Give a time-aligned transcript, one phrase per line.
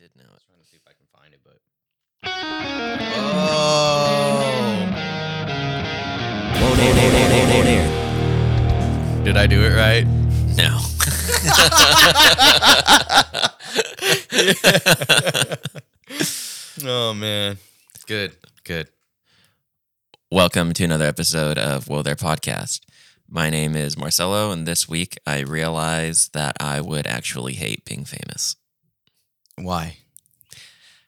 [0.00, 0.42] did know it.
[0.46, 1.58] trying to see if I can find it, but
[7.64, 9.24] there.
[9.24, 10.06] did I do it right?
[10.56, 10.80] No.
[16.86, 17.58] Oh man,
[18.06, 18.32] good,
[18.64, 18.88] good.
[20.30, 22.80] Welcome to another episode of Whoa There Podcast.
[23.28, 28.06] My name is Marcelo, and this week I realized that I would actually hate being
[28.06, 28.56] famous.
[29.62, 29.98] Why?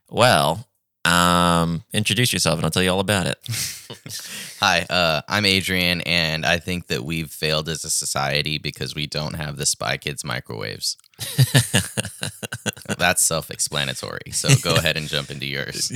[0.09, 0.67] Well,
[1.05, 3.39] um, introduce yourself and I'll tell you all about it.
[4.61, 9.07] Hi, uh, I'm Adrian, and I think that we've failed as a society because we
[9.07, 10.97] don't have the Spy Kids microwaves.
[12.99, 14.31] That's self-explanatory.
[14.33, 15.91] So go ahead and jump into yours.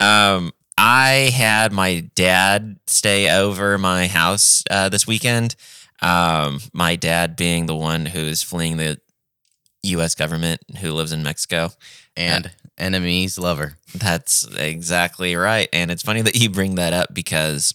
[0.00, 5.54] um, I had my dad stay over my house uh, this weekend.
[6.00, 8.98] Um, my dad being the one who's fleeing the
[9.82, 10.14] U.S.
[10.14, 11.70] government, who lives in Mexico.
[12.16, 13.76] And enemies lover.
[13.94, 15.68] That's exactly right.
[15.72, 17.74] And it's funny that you bring that up because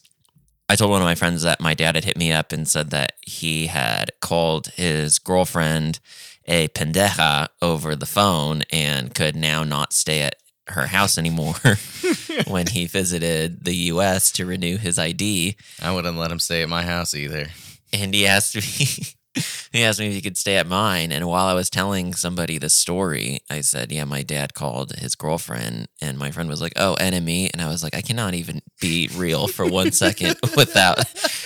[0.70, 2.90] I told one of my friends that my dad had hit me up and said
[2.90, 6.00] that he had called his girlfriend
[6.46, 10.36] a pendeja over the phone and could now not stay at
[10.68, 11.56] her house anymore
[12.48, 15.56] when he visited the US to renew his ID.
[15.82, 17.48] I wouldn't let him stay at my house either.
[17.94, 19.08] And he asked me
[19.72, 21.12] he asked me if he could stay at mine.
[21.12, 25.16] And while I was telling somebody the story, I said, Yeah, my dad called his
[25.16, 25.88] girlfriend.
[26.02, 27.50] And my friend was like, Oh, enemy.
[27.54, 31.00] And I was like, I cannot even be real for one second without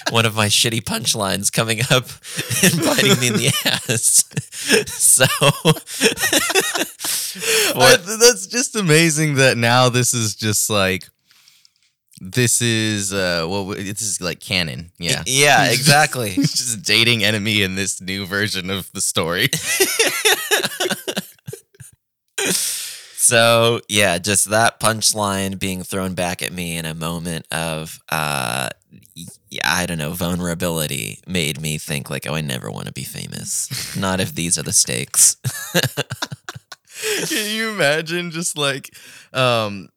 [0.09, 2.05] one of my shitty punchlines coming up
[2.63, 4.25] and biting me in the ass.
[4.91, 5.25] so
[7.79, 11.09] I- that's just amazing that now this is just like
[12.23, 16.29] this is uh well this is like canon yeah yeah, exactly.
[16.37, 19.49] he's just dating enemy in this new version of the story
[23.31, 28.69] So yeah, just that punchline being thrown back at me in a moment of uh
[29.63, 33.95] I don't know, vulnerability made me think like, oh, I never want to be famous.
[33.95, 35.37] Not if these are the stakes.
[37.29, 38.93] can you imagine just like
[39.33, 39.89] um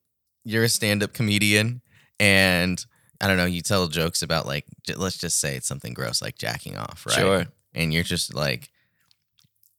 [0.44, 1.80] you're a stand-up comedian
[2.20, 2.84] and
[3.20, 4.64] i don't know you tell jokes about like
[4.96, 7.46] let's just say it's something gross like jacking off right Sure.
[7.74, 8.70] and you're just like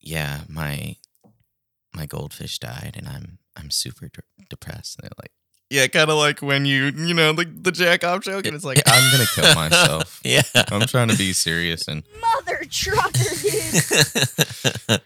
[0.01, 0.95] yeah my
[1.95, 5.31] my goldfish died and i'm i'm super de- depressed and they're like
[5.69, 8.65] yeah kind of like when you you know like the jack off joke and it's
[8.65, 10.41] like i'm gonna kill myself Yeah.
[10.71, 15.01] i'm trying to be serious and Mother trucker, dude.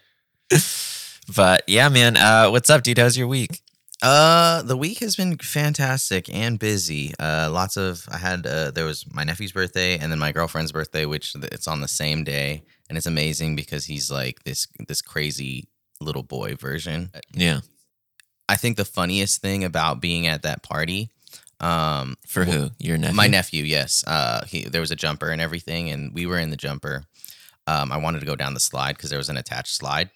[1.35, 2.97] but yeah, man, uh what's up, dude?
[2.97, 3.61] How's your week?
[4.01, 7.13] Uh, the week has been fantastic and busy.
[7.19, 10.71] Uh, lots of I had uh, there was my nephew's birthday and then my girlfriend's
[10.71, 15.01] birthday, which it's on the same day, and it's amazing because he's like this this
[15.01, 15.67] crazy
[15.99, 17.11] little boy version.
[17.33, 17.59] Yeah.
[18.47, 21.09] I think the funniest thing about being at that party,
[21.59, 22.69] um, For who?
[22.79, 23.15] Your nephew?
[23.15, 26.49] my nephew, yes, uh, he there was a jumper and everything, and we were in
[26.51, 27.03] the jumper.
[27.67, 30.09] Um, I wanted to go down the slide because there was an attached slide.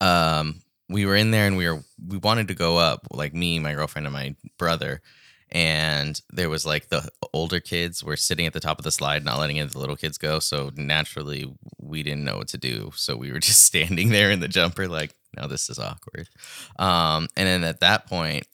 [0.00, 3.58] Um, we were in there and we were we wanted to go up, like me,
[3.58, 5.02] my girlfriend, and my brother.
[5.52, 9.24] And there was like the older kids were sitting at the top of the slide,
[9.24, 10.40] not letting any of the little kids go.
[10.40, 12.90] So naturally, we didn't know what to do.
[12.96, 16.28] So we were just standing there in the jumper, like, no, this is awkward.
[16.78, 18.46] Um, and then at that point,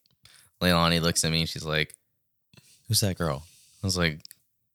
[0.61, 1.95] Leilani looks at me and she's like,
[2.89, 3.45] Who's that girl?
[3.83, 4.21] I was like,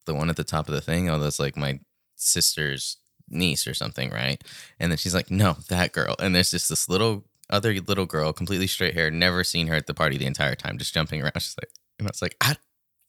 [0.06, 1.10] The one at the top of the thing?
[1.10, 1.80] Oh, that's like my
[2.16, 2.98] sister's
[3.30, 4.42] niece or something, right?
[4.80, 6.16] And then she's like, No, that girl.
[6.20, 9.88] And there's just this little other little girl, completely straight hair, never seen her at
[9.88, 11.34] the party the entire time, just jumping around.
[11.36, 12.56] She's like, and I was like, I,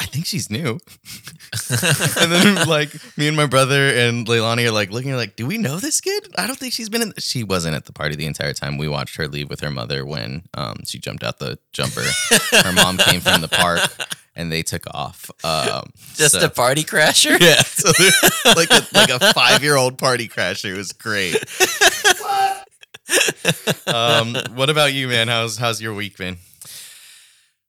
[0.00, 0.78] I think she's new.
[1.71, 5.59] and then like me and my brother and Leilani are like looking like, do we
[5.59, 6.28] know this kid?
[6.38, 7.12] I don't think she's been in.
[7.19, 8.78] She wasn't at the party the entire time.
[8.78, 12.05] We watched her leave with her mother when um she jumped out the jumper.
[12.53, 13.81] her mom came from the park
[14.37, 15.31] and they took off.
[15.43, 17.38] Um, Just so- a party crasher?
[17.41, 17.88] yeah, so
[18.55, 20.70] like a like a five year old party crasher.
[20.72, 21.34] It was great.
[23.86, 25.28] um, what about you, man?
[25.28, 26.37] How's how's your week been?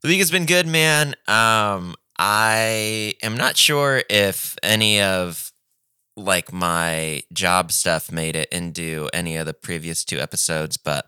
[0.01, 1.15] The week has been good, man.
[1.27, 5.51] Um, I am not sure if any of
[6.15, 11.05] like my job stuff made it into any of the previous two episodes, but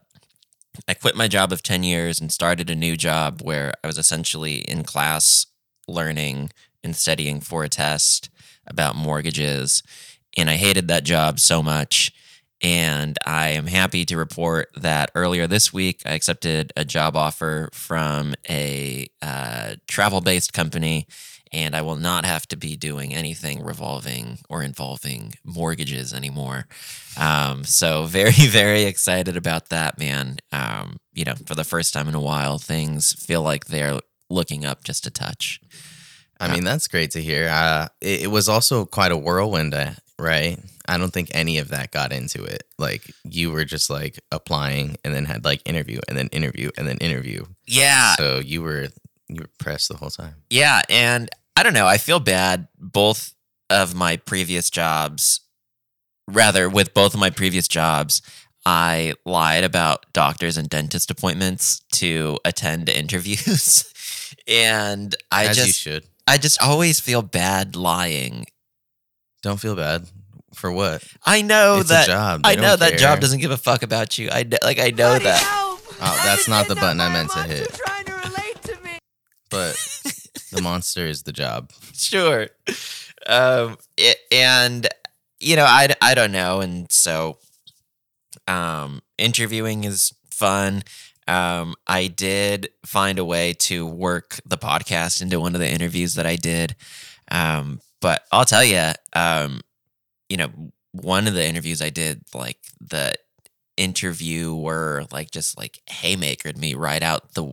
[0.87, 3.97] I quit my job of 10 years and started a new job where I was
[3.97, 5.47] essentially in class
[5.87, 6.51] learning
[6.83, 8.29] and studying for a test
[8.65, 9.83] about mortgages.
[10.37, 12.13] And I hated that job so much.
[12.61, 17.69] And I am happy to report that earlier this week, I accepted a job offer
[17.73, 21.07] from a uh, travel based company
[21.53, 26.67] and I will not have to be doing anything revolving or involving mortgages anymore.
[27.17, 30.37] Um, so very, very excited about that, man.
[30.51, 33.99] Um, you know, for the first time in a while, things feel like they're
[34.29, 35.59] looking up just a touch.
[36.39, 37.49] I mean, that's great to hear.
[37.49, 40.57] Uh, it, it was also quite a whirlwind, uh, right?
[40.91, 42.65] I don't think any of that got into it.
[42.77, 46.85] Like you were just like applying and then had like interview and then interview and
[46.85, 47.45] then interview.
[47.65, 48.89] Yeah, So you were
[49.29, 50.35] you were pressed the whole time.
[50.49, 51.87] Yeah, and I don't know.
[51.87, 52.67] I feel bad.
[52.77, 53.33] Both
[53.69, 55.39] of my previous jobs,
[56.27, 58.21] rather, with both of my previous jobs,
[58.65, 63.85] I lied about doctors and dentist appointments to attend interviews,
[64.45, 65.87] and I As just.
[66.27, 68.45] I just always feel bad lying.
[69.41, 70.05] Don't feel bad
[70.53, 71.03] for what.
[71.25, 72.05] I know it's that.
[72.07, 72.43] a job.
[72.43, 72.97] They I know that care.
[72.99, 74.29] job doesn't give a fuck about you.
[74.29, 74.79] I kn- like.
[74.79, 75.39] I know Buddy, that.
[75.41, 75.79] help!
[76.03, 77.73] Oh, that's not the button I meant to Why are you hit.
[77.73, 78.97] trying to relate to me?
[79.49, 79.75] But
[80.51, 81.71] the monster is the job.
[81.93, 82.47] sure.
[83.27, 84.87] Um, it, and
[85.39, 87.37] you know, I, I don't know, and so,
[88.47, 90.83] um, interviewing is fun.
[91.27, 96.15] Um, I did find a way to work the podcast into one of the interviews
[96.15, 96.75] that I did.
[97.29, 99.61] Um, but I'll tell you, um,
[100.31, 100.49] you know,
[100.93, 103.13] one of the interviews I did, like the
[103.75, 107.51] interviewer, like just like haymakered me right out the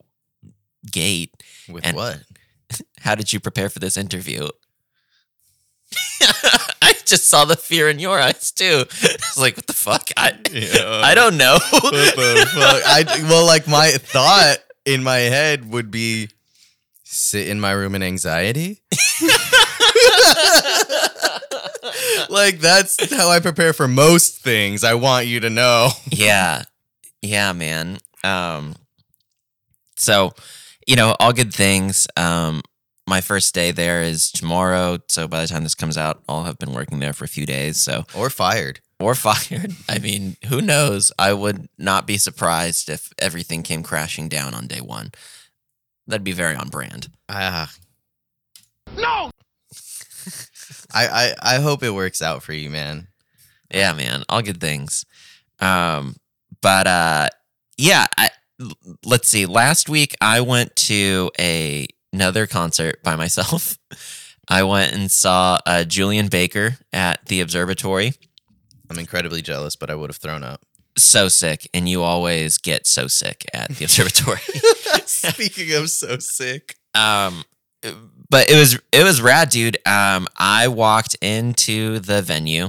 [0.92, 1.34] gate
[1.68, 2.20] With And- what?
[3.00, 4.46] how did you prepare for this interview?
[6.82, 8.84] I just saw the fear in your eyes too.
[9.02, 10.10] It's like, what the fuck?
[10.16, 10.38] I
[11.02, 11.58] I don't know.
[11.70, 12.82] What the fuck?
[12.86, 16.28] I well, like my thought in my head would be
[17.04, 18.82] sit in my room in anxiety.
[22.30, 24.84] like that's how I prepare for most things.
[24.84, 25.90] I want you to know.
[26.10, 26.62] yeah,
[27.22, 27.98] yeah, man.
[28.24, 28.74] Um,
[29.96, 30.32] so
[30.86, 32.06] you know, all good things.
[32.16, 32.62] Um,
[33.06, 34.98] my first day there is tomorrow.
[35.08, 37.46] So by the time this comes out, I'll have been working there for a few
[37.46, 37.78] days.
[37.78, 38.80] So Or fired.
[39.00, 39.72] or fired.
[39.88, 41.10] I mean, who knows?
[41.18, 45.12] I would not be surprised if everything came crashing down on day one.
[46.06, 47.08] That'd be very on brand.
[47.28, 47.70] Ah.
[48.96, 49.30] No.
[50.92, 53.08] I, I I hope it works out for you, man.
[53.72, 55.04] Yeah, man, all good things.
[55.60, 56.16] Um,
[56.62, 57.28] but uh,
[57.76, 58.30] yeah, I,
[59.04, 59.46] let's see.
[59.46, 63.78] Last week I went to a another concert by myself.
[64.48, 68.14] I went and saw uh, Julien Baker at the Observatory.
[68.88, 70.62] I'm incredibly jealous, but I would have thrown up.
[70.96, 74.40] So sick, and you always get so sick at the Observatory.
[75.04, 76.76] Speaking of so sick.
[76.94, 77.44] um
[78.30, 82.68] but it was it was rad dude um i walked into the venue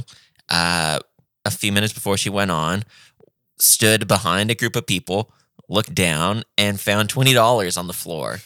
[0.50, 1.00] uh
[1.46, 2.84] a few minutes before she went on
[3.60, 5.32] stood behind a group of people
[5.68, 8.40] looked down and found $20 on the floor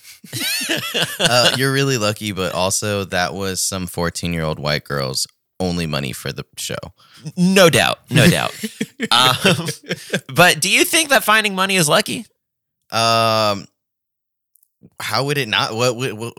[1.19, 5.27] uh, you're really lucky, but also that was some 14 year old white girl's
[5.59, 6.75] only money for the show.
[7.37, 8.53] no doubt no doubt
[9.11, 9.67] um,
[10.33, 12.25] but do you think that finding money is lucky
[12.91, 13.65] Um,
[14.99, 15.73] how would it not?
[15.73, 16.33] What, would what?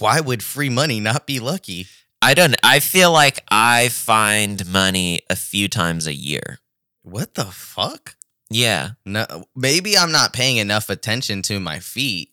[0.00, 1.86] Why would free money not be lucky?
[2.22, 6.58] i don't i feel like i find money a few times a year
[7.02, 8.16] What the fuck?
[8.50, 9.24] yeah No,
[9.56, 12.28] maybe I'm not paying enough attention to my feet,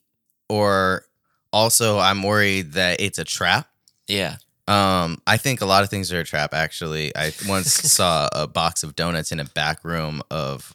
[0.50, 1.04] or
[1.54, 3.70] also I'm worried that it's a trap.
[4.08, 4.38] yeah
[4.68, 6.54] Um, I think a lot of things are a trap.
[6.54, 10.74] Actually, I once saw a box of donuts in a back room of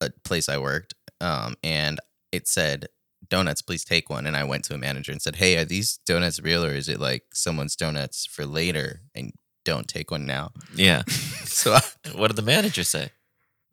[0.00, 1.98] a place I worked, um, and
[2.30, 2.86] it said
[3.28, 4.26] donuts, please take one.
[4.26, 6.88] And I went to a manager and said, Hey, are these donuts real or is
[6.88, 9.32] it like someone's donuts for later and
[9.64, 10.52] don't take one now?
[10.74, 11.80] yeah So I,
[12.14, 13.10] what did the manager say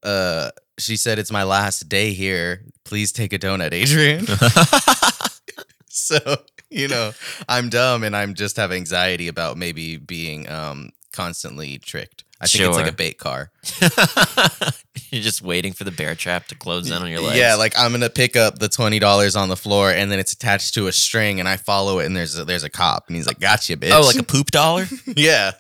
[0.04, 2.66] uh she said it's my last day here.
[2.84, 4.26] Please take a donut, Adrian.
[5.88, 6.18] so,
[6.70, 7.12] you know,
[7.48, 12.24] I'm dumb and I'm just have anxiety about maybe being um constantly tricked.
[12.42, 13.52] I think it's like a bait car.
[15.14, 17.38] You're just waiting for the bear trap to close in on your legs.
[17.38, 20.34] Yeah, like I'm gonna pick up the twenty dollars on the floor, and then it's
[20.34, 23.16] attached to a string, and I follow it, and there's a, there's a cop, and
[23.16, 24.88] he's like, "Gotcha, bitch." oh, like a poop dollar.
[25.16, 25.52] yeah,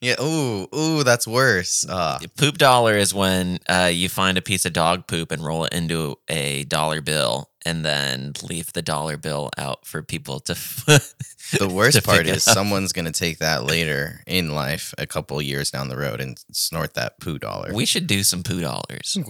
[0.00, 0.20] yeah.
[0.20, 1.86] Ooh, ooh, that's worse.
[1.88, 5.64] Uh, poop dollar is when uh, you find a piece of dog poop and roll
[5.64, 10.52] it into a dollar bill, and then leave the dollar bill out for people to.
[11.58, 15.70] the worst to part is someone's gonna take that later in life, a couple years
[15.70, 17.72] down the road, and snort that poo dollar.
[17.72, 19.16] we should do some poo dollars.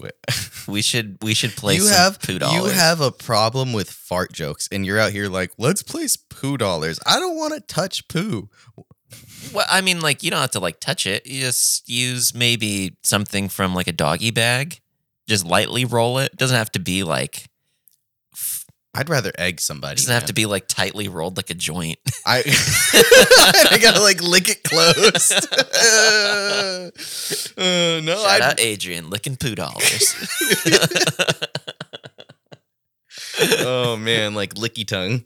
[0.68, 4.68] We should we should play you have poo you have a problem with fart jokes,
[4.72, 6.98] and you're out here like, let's place poo dollars.
[7.06, 8.48] I don't want to touch poo.
[9.52, 11.26] Well, I mean, like you don't have to like touch it.
[11.26, 14.80] You just use maybe something from like a doggy bag.
[15.28, 16.36] Just lightly roll it.
[16.36, 17.48] Doesn't have to be like
[18.96, 19.96] I'd rather egg somebody.
[19.96, 21.98] Doesn't have to be like tightly rolled like a joint.
[22.24, 22.38] I
[23.70, 25.46] I gotta like lick it closed.
[27.58, 30.14] Uh, no, Shout I'd, out Adrian licking poo dollars.
[33.60, 35.24] oh man, like licky tongue.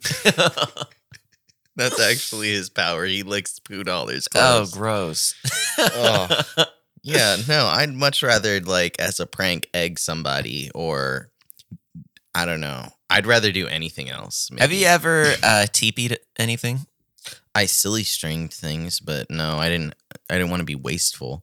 [1.81, 3.05] That's actually his power.
[3.05, 4.29] He licks poo dollars.
[4.35, 5.35] oh, gross.
[5.79, 6.43] Oh.
[7.03, 11.31] yeah, no, I'd much rather like as a prank egg somebody or
[12.35, 12.89] I don't know.
[13.09, 14.51] I'd rather do anything else.
[14.59, 16.87] Have you ever uh, teepeed anything?
[17.55, 19.95] I silly stringed things, but no, I didn't.
[20.29, 21.43] I didn't want to be wasteful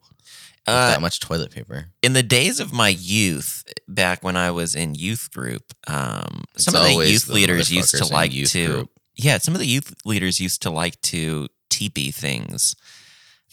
[0.65, 1.87] Uh, that much toilet paper.
[2.01, 6.75] in the days of my youth, back when I was in youth group, um, some
[6.75, 8.91] of the youth the leaders used to like youth to, group.
[9.17, 12.75] Yeah, some of the youth leaders used to like to teepee things,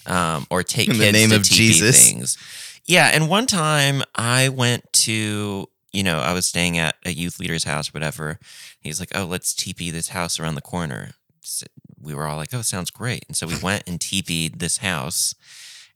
[0.06, 2.06] um, or take In the kids name to of teepee Jesus.
[2.10, 2.38] things.
[2.86, 7.40] Yeah, and one time I went to, you know, I was staying at a youth
[7.40, 8.38] leader's house, whatever.
[8.80, 11.66] He's like, "Oh, let's teepee this house around the corner." So
[11.98, 15.34] we were all like, "Oh, sounds great!" And so we went and teepeed this house,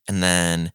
[0.08, 0.72] and then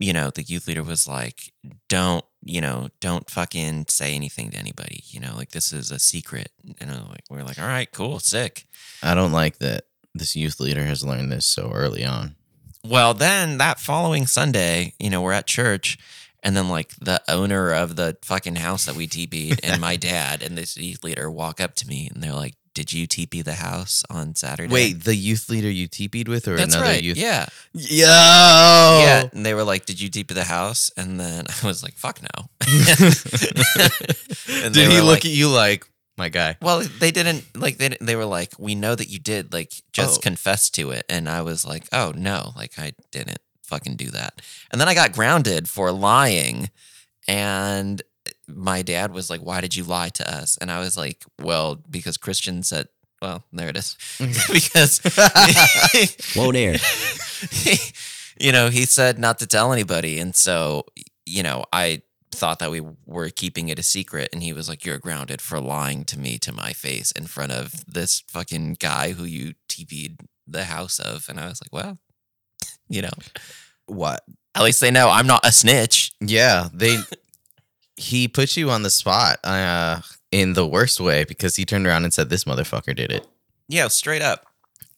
[0.00, 1.52] you know, the youth leader was like,
[1.88, 5.02] don't, you know, don't fucking say anything to anybody.
[5.08, 6.50] You know, like this is a secret.
[6.80, 8.66] And I'm like, we're like, all right, cool, sick.
[9.02, 12.36] I don't like that this youth leader has learned this so early on.
[12.84, 15.98] Well, then that following Sunday, you know, we're at church.
[16.44, 20.40] And then, like, the owner of the fucking house that we TP'd and my dad
[20.40, 23.54] and this youth leader walk up to me and they're like, Did you TP the
[23.54, 24.72] house on Saturday?
[24.72, 27.02] Wait, the youth leader you teepeed with, or that's another right.
[27.02, 27.16] youth?
[27.16, 27.46] Yeah.
[27.72, 28.06] Yo.
[28.06, 29.28] Yeah.
[29.32, 30.88] And they were like, Did you TP the house?
[30.96, 32.46] And then I was like, Fuck no.
[34.62, 36.56] And Did he look like- at you like my guy?
[36.62, 40.18] Well, they didn't like they they were like, we know that you did, like just
[40.18, 40.20] Oh.
[40.20, 44.40] confess to it, and I was like, oh no, like I didn't fucking do that,
[44.70, 46.70] and then I got grounded for lying,
[47.26, 48.00] and
[48.48, 50.56] my dad was like, why did you lie to us?
[50.58, 52.88] And I was like, well, because Christian said,
[53.20, 54.52] well, there it is, mm-hmm.
[54.52, 55.00] because
[56.34, 56.76] Whoa there.
[58.40, 60.18] you know, he said not to tell anybody.
[60.18, 60.86] And so,
[61.26, 64.28] you know, I thought that we were keeping it a secret.
[64.32, 67.52] And he was like, You're grounded for lying to me to my face in front
[67.52, 71.28] of this fucking guy who you TP'd the house of.
[71.28, 71.98] And I was like, Well,
[72.88, 73.10] you know,
[73.86, 74.22] what?
[74.58, 76.12] at least they know I'm not a snitch.
[76.20, 76.98] Yeah, they.
[77.98, 80.00] He put you on the spot uh,
[80.30, 83.26] in the worst way because he turned around and said, "This motherfucker did it."
[83.68, 84.46] Yeah, straight up.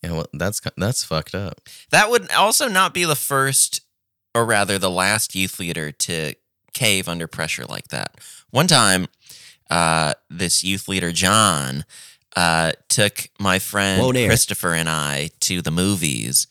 [0.03, 1.61] Yeah, well, that's that's fucked up.
[1.91, 3.81] That would also not be the first,
[4.35, 6.35] or rather, the last youth leader to
[6.73, 8.19] cave under pressure like that.
[8.51, 9.09] One time,
[9.71, 11.85] uh, this youth leader, John,
[12.37, 14.13] uh, took my friend Whoa.
[14.27, 16.47] Christopher and I to the movies.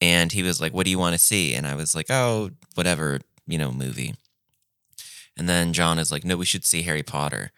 [0.00, 1.54] And he was like, What do you want to see?
[1.54, 4.14] And I was like, Oh, whatever, you know, movie.
[5.36, 7.52] And then John is like, No, we should see Harry Potter.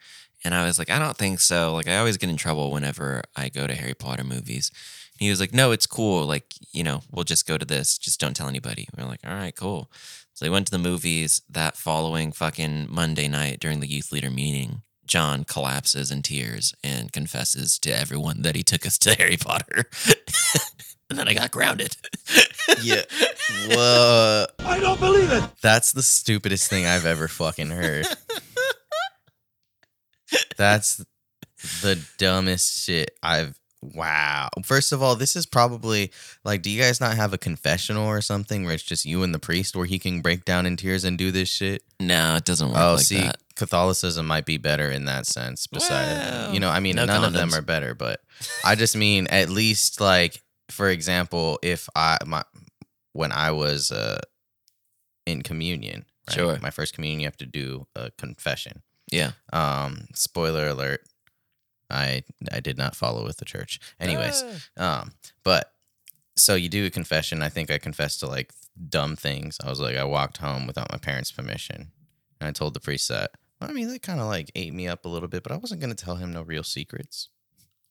[0.45, 1.75] And I was like, I don't think so.
[1.75, 4.71] Like, I always get in trouble whenever I go to Harry Potter movies.
[5.19, 6.25] He was like, No, it's cool.
[6.27, 7.99] Like, you know, we'll just go to this.
[7.99, 8.89] Just don't tell anybody.
[8.97, 9.91] We are like, All right, cool.
[10.35, 14.31] So they went to the movies that following fucking Monday night during the youth leader
[14.31, 14.83] meeting.
[15.05, 19.87] John collapses in tears and confesses to everyone that he took us to Harry Potter.
[21.11, 21.97] and then I got grounded.
[22.83, 23.03] Yeah.
[23.71, 24.47] Whoa.
[24.61, 25.45] I don't believe it.
[25.63, 28.07] That's the stupidest thing I've ever fucking heard.
[30.57, 31.05] That's
[31.83, 33.59] the dumbest shit I've.
[33.81, 34.49] Wow.
[34.65, 36.11] First of all, this is probably
[36.45, 39.33] like, do you guys not have a confessional or something where it's just you and
[39.33, 41.85] the priest where he can break down in tears and do this shit?
[42.01, 43.37] no, it doesn't work Oh, like see, that.
[43.55, 45.69] Catholicism might be better in that sense.
[45.69, 48.21] Besides, Well, you know, I mean, no none of them are better, but
[48.65, 52.45] I just mean at least like, for example, if I my
[53.13, 54.21] when I was uh
[55.27, 56.35] in communion, right?
[56.35, 56.59] Sure.
[56.61, 58.83] my first communion, you have to do a confession.
[59.11, 59.33] Yeah.
[59.53, 61.01] Um, spoiler alert,
[61.91, 62.23] I
[62.53, 63.81] I did not follow with the church.
[64.01, 64.45] Anyways,
[64.77, 65.13] um,
[65.45, 65.73] but
[66.37, 67.43] so you do a confession.
[67.43, 68.53] I think I confessed to like
[68.89, 69.59] dumb things.
[69.65, 71.93] I was like, I walked home without my parents' permission,
[72.41, 73.33] and I told the priest that.
[73.61, 75.81] I mean, they kind of like ate me up a little bit, but I wasn't
[75.81, 77.31] gonna tell him no real secrets.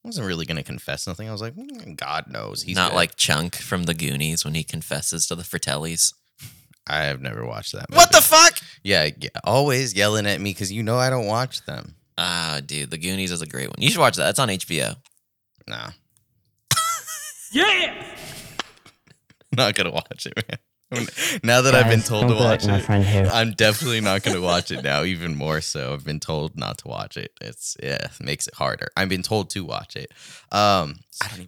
[0.07, 1.27] I wasn't really gonna confess nothing.
[1.27, 4.53] I was like, "Mm, God knows he's Not good." like Chunk from the Goonies when
[4.53, 6.13] he confesses to the Fratellis.
[6.87, 7.87] I have never watched that.
[7.89, 8.57] What the fuck?
[8.83, 11.95] Yeah, yeah, always yelling at me because you know I don't watch them.
[12.17, 13.75] Ah, dude, the Goonies is a great one.
[13.79, 14.29] You should watch that.
[14.29, 14.95] It's on HBO.
[15.67, 15.89] Nah,
[17.51, 18.05] Yeah!
[19.57, 20.57] not gonna watch it, man.
[21.43, 22.89] Now that I've been told to watch it.
[22.89, 25.03] I'm definitely not going to watch it now.
[25.03, 27.33] Even more so, I've been told not to watch it.
[27.41, 28.87] It's yeah, it makes it harder.
[28.95, 30.13] I've been told to watch it.
[30.51, 30.99] Um,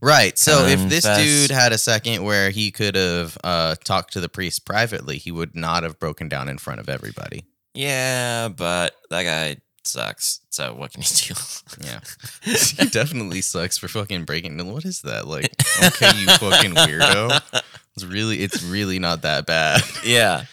[0.01, 0.37] right.
[0.37, 1.47] So if this Confess.
[1.47, 5.31] dude had a second where he could have uh, talked to the priest privately, he
[5.31, 7.45] would not have broken down in front of everybody.
[7.73, 10.41] Yeah, but that guy sucks.
[10.49, 11.41] So what can you do?
[11.87, 11.99] Yeah.
[12.43, 14.57] he definitely sucks for fucking breaking.
[14.71, 15.27] What is that?
[15.27, 15.53] Like,
[15.83, 17.63] okay, you fucking weirdo.
[18.01, 19.81] It's really, it's really not that bad.
[20.05, 20.45] yeah,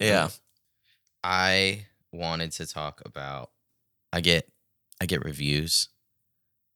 [0.00, 0.24] yeah.
[0.24, 0.30] Um,
[1.22, 3.50] I wanted to talk about.
[4.12, 4.48] I get,
[5.00, 5.88] I get reviews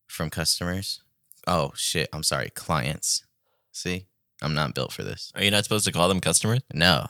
[0.07, 1.03] from customers.
[1.47, 2.09] Oh shit!
[2.13, 3.25] I'm sorry, clients.
[3.73, 4.07] See,
[4.43, 5.33] I'm not built for this.
[5.35, 6.61] Are you not supposed to call them customers?
[6.73, 7.07] No,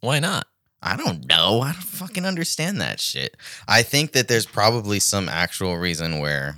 [0.00, 0.46] Why not?
[0.82, 1.60] I don't know.
[1.60, 3.36] I don't fucking understand that shit.
[3.66, 6.56] I think that there's probably some actual reason where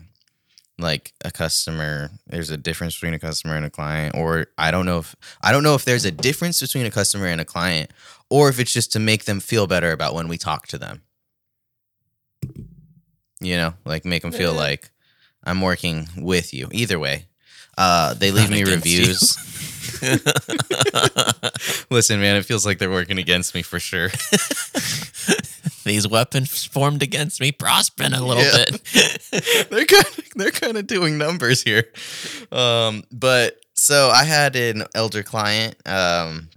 [0.80, 4.86] like a customer there's a difference between a customer and a client or I don't
[4.86, 7.90] know if I don't know if there's a difference between a customer and a client
[8.28, 11.02] or if it's just to make them feel better about when we talk to them.
[13.40, 14.90] You know, like make them feel like
[15.42, 16.68] I'm working with you.
[16.72, 17.26] Either way.
[17.78, 19.36] Uh they leave Not me reviews.
[21.90, 24.10] Listen, man, it feels like they're working against me for sure.
[25.84, 28.64] These weapons formed against me prospering a little Yeah.
[28.70, 29.68] bit.
[29.70, 31.84] they're kind of they're kind of doing numbers here.
[32.52, 35.76] Um, but so I had an elder client.
[35.86, 36.50] Um,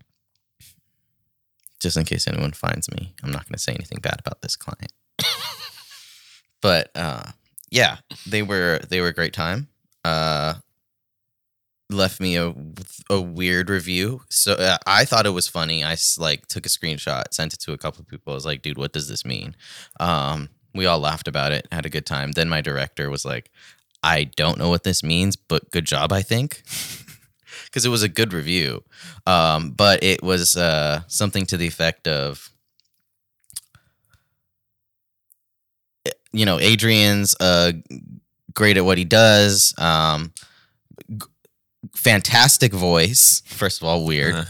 [1.80, 4.56] just in case anyone finds me, I'm not going to say anything bad about this
[4.56, 4.92] client.
[6.62, 7.24] but uh,
[7.72, 9.68] yeah, they were they were a great time.
[10.06, 10.56] Uh,
[11.94, 12.54] left me a
[13.10, 14.22] a weird review.
[14.30, 15.84] So uh, I thought it was funny.
[15.84, 18.34] I like took a screenshot, sent it to a couple of people.
[18.34, 19.56] I was like, "Dude, what does this mean?"
[20.00, 22.32] Um, we all laughed about it, had a good time.
[22.32, 23.52] Then my director was like,
[24.04, 26.64] "I don't know what this means, but good job, I think."
[27.66, 28.84] Because it was a good review,
[29.26, 32.50] um, but it was uh, something to the effect of,
[36.32, 37.72] you know, Adrian's uh,
[38.54, 39.74] great at what he does.
[39.78, 40.34] Um,
[41.96, 43.42] fantastic voice.
[43.46, 44.36] First of all, weird.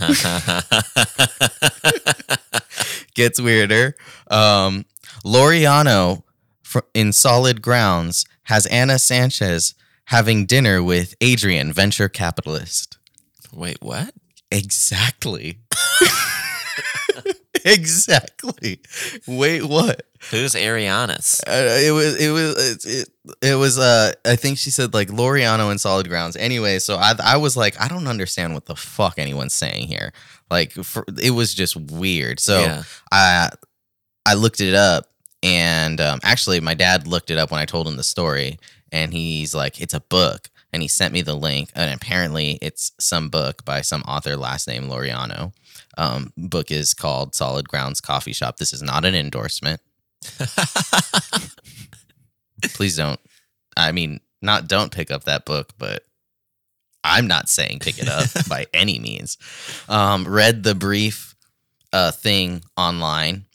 [3.16, 3.96] Gets weirder.
[4.30, 4.86] Um,
[5.24, 6.24] Loriano
[6.64, 9.76] fr- in Solid Grounds has Anna Sanchez
[10.06, 12.98] having dinner with Adrian, venture capitalist.
[13.54, 14.14] Wait, what?
[14.52, 15.60] Exactly.
[17.66, 18.82] exactly.
[19.28, 20.04] Wait, what?
[20.32, 21.42] Who's Arianas?
[21.48, 23.10] Uh, it was it was it, it,
[23.42, 26.36] it was uh I think she said like Loriano and Solid Grounds.
[26.36, 30.14] Anyway, so I I was like I don't understand what the fuck anyone's saying here.
[30.50, 32.40] Like for, it was just weird.
[32.40, 32.84] So yeah.
[33.12, 33.50] I
[34.26, 35.10] I looked it up
[35.42, 38.60] and um, actually my dad looked it up when I told him the story
[38.92, 42.92] and he's like it's a book and he sent me the link and apparently it's
[43.00, 45.54] some book by some author last name Loriano.
[45.98, 48.58] Um, book is called Solid Grounds Coffee Shop.
[48.58, 49.82] This is not an endorsement.
[52.74, 53.20] Please don't.
[53.76, 56.04] I mean, not don't pick up that book, but
[57.04, 59.38] I'm not saying pick it up by any means.
[59.90, 61.36] Um, read the brief
[61.92, 63.46] uh, thing online,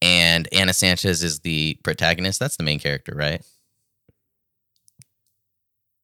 [0.00, 2.38] and Anna Sanchez is the protagonist.
[2.40, 3.44] That's the main character, right?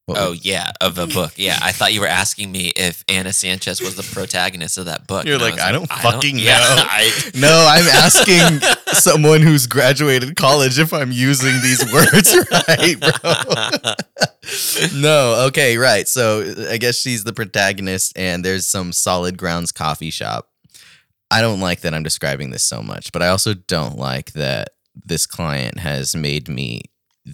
[0.09, 1.33] What oh was- yeah, of a book.
[1.37, 5.07] Yeah, I thought you were asking me if Anna Sanchez was the protagonist of that
[5.07, 5.27] book.
[5.27, 6.77] You're and like, was I don't fucking yeah, know.
[6.89, 8.61] I- no, I'm asking
[8.95, 13.93] someone who's graduated college if I'm using these words right, bro.
[14.95, 16.09] no, okay, right.
[16.09, 20.49] So I guess she's the protagonist, and there's some solid grounds coffee shop.
[21.31, 24.71] I don't like that I'm describing this so much, but I also don't like that
[25.05, 26.85] this client has made me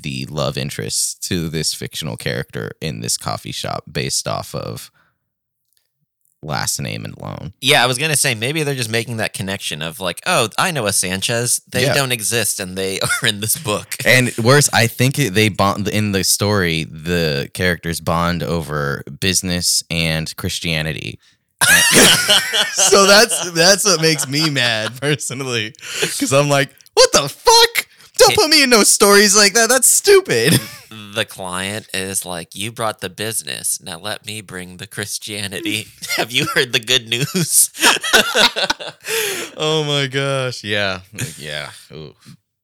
[0.03, 4.91] the love interest to this fictional character in this coffee shop based off of
[6.43, 7.55] last name and loan.
[7.63, 10.73] yeah, I was gonna say maybe they're just making that connection of like, oh, I
[10.73, 11.63] know a Sanchez.
[11.67, 11.95] They Yeah.
[11.95, 13.97] don't exist, and they are in this book.
[14.05, 16.85] And worse, I think they bond in the story.
[16.85, 21.19] The characters bond over business and Christianity.
[22.75, 27.87] so that's that's what makes me mad personally, because I'm like, what the fuck?
[28.17, 29.69] Don't put me in no stories like that.
[29.69, 30.53] That's stupid.
[31.15, 33.81] the client is like, you brought the business.
[33.83, 35.89] Now let me bring the Christianity.
[36.17, 37.71] Have you heard the good news?
[39.57, 41.01] oh my gosh, yeah,
[41.37, 41.71] yeah.
[41.93, 42.15] Ooh.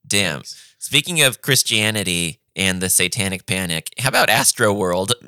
[0.06, 0.42] Damn.
[0.78, 5.12] Speaking of Christianity and the Satanic Panic, how about Astro World?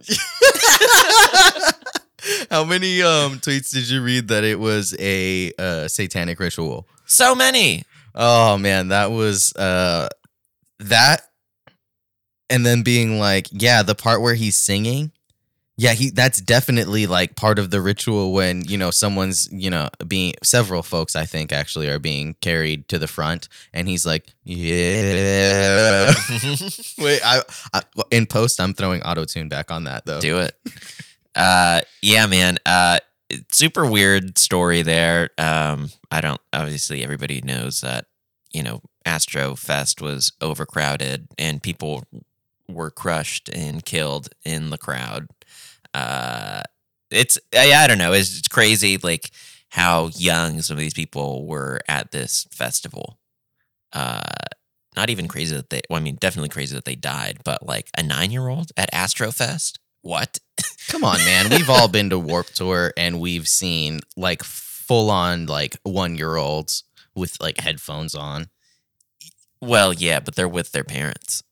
[2.51, 6.87] How many um tweets did you read that it was a uh, satanic ritual?
[7.05, 7.85] So many.
[8.15, 10.09] Oh man, that was uh
[10.81, 11.23] that
[12.51, 15.13] and then being like, yeah, the part where he's singing.
[15.79, 19.89] Yeah, he that's definitely like part of the ritual when, you know, someone's, you know,
[20.07, 24.27] being several folks I think actually are being carried to the front and he's like,
[24.45, 26.13] yeah.
[26.99, 30.21] Wait, I, I in post I'm throwing auto tune back on that though.
[30.21, 30.55] Do it.
[31.35, 32.59] Uh, yeah, man.
[32.67, 32.99] Uh,
[33.51, 35.31] super weird story there.
[35.39, 36.41] Um, I don't.
[36.53, 38.07] Obviously, everybody knows that.
[38.53, 42.05] You know, Astro Fest was overcrowded and people
[42.69, 45.29] were crushed and killed in the crowd.
[45.95, 46.63] Uh,
[47.11, 48.13] it's I, I don't know.
[48.13, 49.31] It's, it's crazy, like
[49.71, 53.19] how young some of these people were at this festival.
[53.93, 54.21] Uh,
[54.97, 55.81] not even crazy that they.
[55.89, 59.79] Well, I mean, definitely crazy that they died, but like a nine-year-old at Astrofest.
[60.03, 60.39] What?
[60.89, 61.49] Come on, man.
[61.51, 66.37] We've all been to Warped Tour and we've seen like full on like one year
[66.37, 66.85] olds
[67.15, 68.49] with like headphones on.
[69.61, 71.43] Well, yeah, but they're with their parents.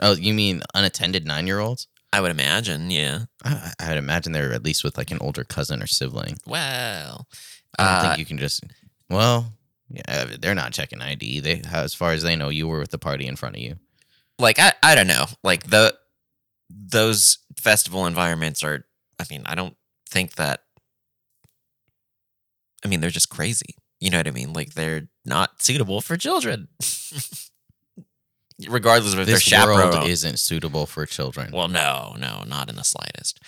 [0.00, 1.86] Oh, you mean unattended nine year olds?
[2.12, 2.90] I would imagine.
[2.90, 3.20] Yeah.
[3.44, 6.36] I, I would imagine they're at least with like an older cousin or sibling.
[6.46, 7.26] Well,
[7.78, 8.64] I don't Uh, think you can just.
[9.08, 9.52] Well,
[9.88, 11.40] yeah, they're not checking ID.
[11.40, 13.76] They, as far as they know, you were with the party in front of you.
[14.38, 15.94] like I, I don't know like the
[16.70, 18.86] those festival environments are
[19.18, 19.76] i mean i don't
[20.08, 20.62] think that
[22.84, 23.74] i mean they're just crazy.
[24.00, 24.52] You know what i mean?
[24.52, 26.66] Like they're not suitable for children.
[28.68, 31.50] Regardless of if This they're world chaperone isn't suitable for children.
[31.52, 33.40] well no no not in the slightest.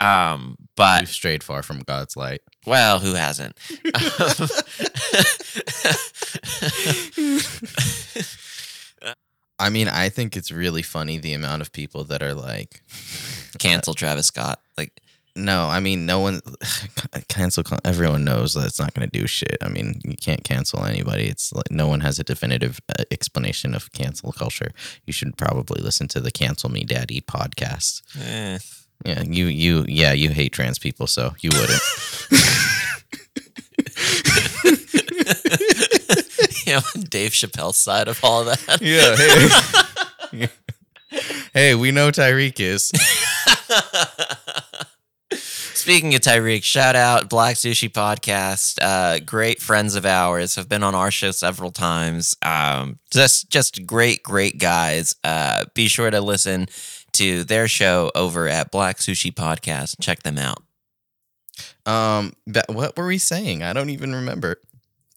[0.00, 2.40] Um but We've strayed far from God's light.
[2.66, 3.58] well who hasn't
[9.62, 12.82] I mean, I think it's really funny the amount of people that are like,
[13.58, 15.00] cancel travis scott like
[15.34, 16.40] no, I mean, no one
[17.28, 17.64] cancel.
[17.84, 19.56] Everyone knows that it's not going to do shit.
[19.62, 21.24] I mean, you can't cancel anybody.
[21.24, 24.72] It's like no one has a definitive uh, explanation of cancel culture.
[25.06, 28.02] You should probably listen to the "Cancel Me Daddy" podcast.
[28.20, 28.58] eh.
[29.04, 31.82] Yeah, you, you, yeah, you hate trans people, so you wouldn't.
[36.66, 39.16] you know dave chappelle's side of all that yeah.
[40.30, 40.48] Hey,
[41.54, 42.90] hey, we know Tyreek is.
[45.74, 48.78] Speaking of Tyreek, shout out Black Sushi Podcast.
[48.80, 52.36] Uh, great friends of ours have been on our show several times.
[52.42, 55.16] Um, just just great, great guys.
[55.24, 56.68] Uh, be sure to listen
[57.12, 59.96] to their show over at Black Sushi Podcast.
[60.00, 60.62] Check them out.
[61.84, 63.62] Um, but what were we saying?
[63.62, 64.60] I don't even remember.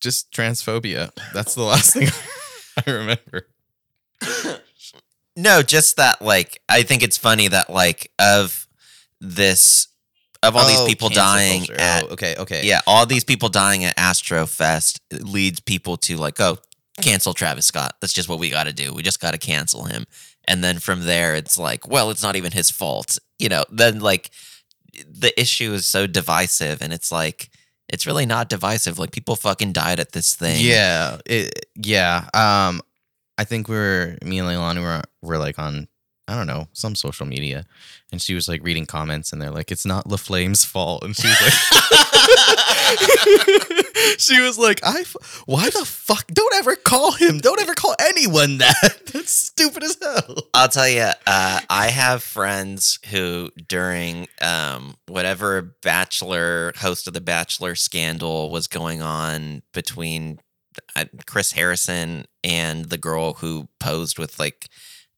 [0.02, 1.12] Just transphobia.
[1.34, 2.10] That's the last thing
[2.88, 3.48] I remember.
[5.38, 8.68] No, just that like I think it's funny that like of
[9.20, 9.88] this
[10.42, 11.82] of all these Oh, people dying culture.
[11.82, 12.62] at Oh, okay, okay.
[12.66, 16.58] yeah, all these people dying at Astro Fest leads people to like, oh,
[17.02, 17.96] cancel Travis Scott.
[18.00, 18.94] That's just what we got to do.
[18.94, 20.06] We just got to cancel him.
[20.48, 23.18] And then from there, it's like, well, it's not even his fault.
[23.40, 24.30] You know, then like
[25.10, 27.50] the issue is so divisive, and it's like,
[27.90, 29.00] it's really not divisive.
[29.00, 30.58] Like people fucking died at this thing.
[30.60, 32.30] Yeah, it, yeah.
[32.34, 32.82] Um,
[33.38, 35.88] I think we were me and Leilani were were like on
[36.28, 37.66] I don't know some social media,
[38.12, 41.16] and she was like reading comments, and they're like, "It's not La Flame's fault," and
[41.16, 41.54] she was like,
[44.18, 46.28] she was like, "I f- why the fuck?
[46.28, 47.40] Don't ever call him.
[47.40, 49.02] Don't ever call anyone that.
[49.14, 55.62] That's stupid as hell." I'll tell you, uh, I have friends who, during um, whatever
[55.82, 60.40] Bachelor host of the Bachelor scandal was going on between
[60.96, 64.68] uh, Chris Harrison and the girl who posed with like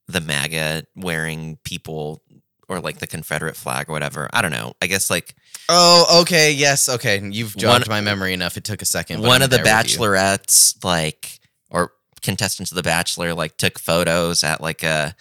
[0.07, 2.21] the MAGA wearing people
[2.69, 4.29] or like the Confederate flag or whatever.
[4.33, 4.73] I don't know.
[4.81, 5.35] I guess like
[5.69, 7.19] Oh, okay, yes, okay.
[7.21, 8.55] You've jogged my memory enough.
[8.57, 9.21] It took a second.
[9.21, 9.99] one I'm of the there with you.
[9.99, 15.15] bachelorettes like or contestants of the bachelor like took photos at like a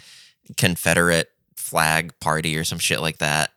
[0.56, 3.50] confederate flag party or some shit like that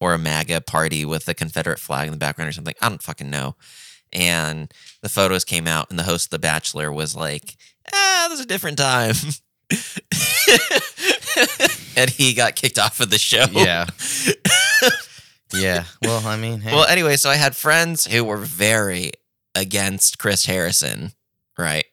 [0.00, 3.02] or a maga party with a confederate flag in the background or something i don't
[3.02, 3.54] fucking know
[4.12, 4.72] and
[5.02, 7.56] the photos came out and the host of the bachelor was like
[7.94, 9.14] ah this is a different time
[12.00, 13.86] and he got kicked off of the show Yeah.
[15.54, 15.84] yeah.
[16.02, 16.72] Well, I mean, hey.
[16.74, 19.12] well, anyway, so I had friends who were very
[19.54, 21.12] against Chris Harrison,
[21.58, 21.84] right?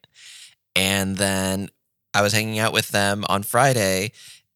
[0.75, 1.69] And then
[2.13, 4.11] I was hanging out with them on Friday,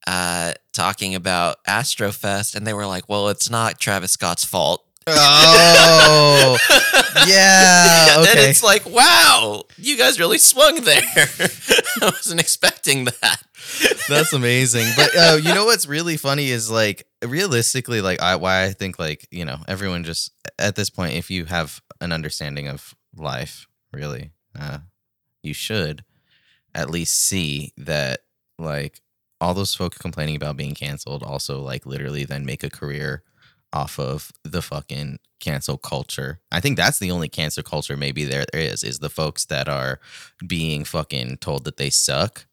[0.07, 6.57] uh, talking about Astrofest, and they were like, "Well, it's not Travis Scott's fault." oh,
[7.27, 8.17] yeah.
[8.19, 8.49] and Okay.
[8.51, 11.01] it's like, wow, you guys really swung there.
[11.15, 13.41] I wasn't expecting that.
[14.09, 14.87] That's amazing.
[14.95, 18.99] But uh, you know what's really funny is like realistically, like I why I think
[18.99, 23.67] like you know everyone just at this point, if you have an understanding of life,
[23.93, 24.79] really, uh,
[25.43, 26.03] you should
[26.73, 28.21] at least see that
[28.57, 29.01] like
[29.39, 33.23] all those folks complaining about being canceled also like literally then make a career
[33.73, 36.39] off of the fucking cancel culture.
[36.51, 39.67] I think that's the only cancel culture maybe there there is is the folks that
[39.67, 39.99] are
[40.45, 42.45] being fucking told that they suck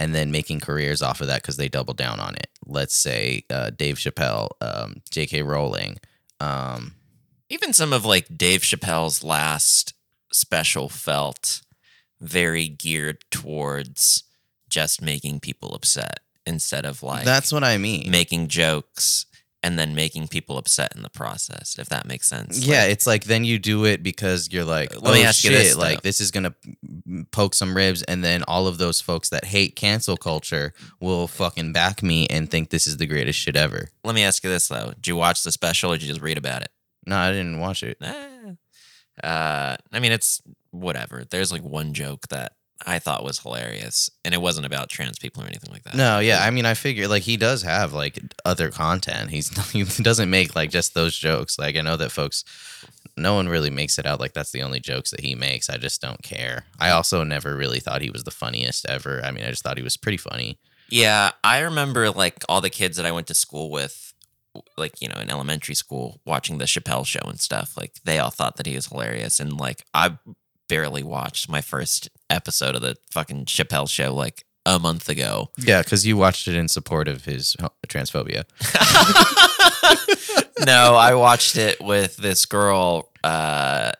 [0.00, 2.48] and then making careers off of that because they double down on it.
[2.64, 5.42] Let's say uh, Dave Chappelle, um, J.K.
[5.42, 5.98] Rowling.
[6.40, 6.94] Um,
[7.50, 9.92] Even some of like Dave Chappelle's last
[10.32, 11.60] special felt
[12.18, 14.24] very geared towards
[14.70, 18.10] just making people upset instead of like That's what I mean.
[18.10, 19.26] making jokes
[19.62, 22.58] and then making people upset in the process, if that makes sense.
[22.64, 25.44] yeah, Like, it's like then you do it because you're like, Let me oh, ask
[25.44, 25.80] you shit, this, though.
[25.80, 26.54] like this is gonna
[27.30, 31.72] poke some ribs, and then all of those folks that hate cancel culture will fucking
[31.72, 33.88] back me and think this is the greatest shit ever.
[34.04, 34.92] let me ask you this though.
[34.94, 36.70] Did you watch the special or did you just read about it?
[37.06, 37.98] No, I didn't watch it.
[39.22, 41.24] Uh, I mean, it's whatever.
[41.30, 42.52] There's like one joke that
[42.86, 45.94] I thought was hilarious, and it wasn't about trans people or anything like that.
[45.94, 49.30] No, yeah, I mean, I figure like he does have like other content.
[49.30, 51.58] He's he doesn't make like just those jokes.
[51.58, 52.44] Like I know that folks,
[53.16, 55.68] no one really makes it out like that's the only jokes that he makes.
[55.68, 56.64] I just don't care.
[56.78, 59.20] I also never really thought he was the funniest ever.
[59.24, 60.58] I mean, I just thought he was pretty funny.
[60.90, 64.12] Yeah, I remember like all the kids that I went to school with,
[64.76, 67.76] like, you know, in elementary school, watching the Chappelle show and stuff.
[67.76, 69.38] Like, they all thought that he was hilarious.
[69.38, 70.18] And like, I
[70.70, 75.50] barely watched my first episode of the fucking Chappelle show like a month ago.
[75.58, 77.56] Yeah, because you watched it in support of his
[77.88, 78.44] transphobia.
[80.64, 83.10] no, I watched it with this girl.
[83.24, 83.90] Uh,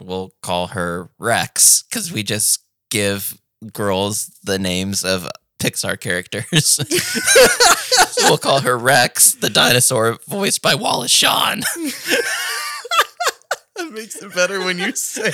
[0.00, 3.40] we'll, call her Rex because we just give
[3.72, 6.78] girls the names of Pixar characters.
[6.86, 11.62] so we'll call her Rex, the dinosaur voiced by Wallace Shawn.
[13.78, 15.30] That makes it better when you say